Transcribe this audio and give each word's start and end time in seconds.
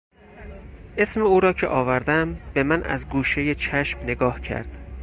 اسم 0.97 1.21
او 1.21 1.39
را 1.39 1.53
که 1.53 1.67
آوردم 1.67 2.37
به 2.53 2.63
من 2.63 2.83
از 2.83 3.09
گوشهی 3.09 3.55
چشم 3.55 3.99
نگاه 3.99 4.41
کرد. 4.41 4.77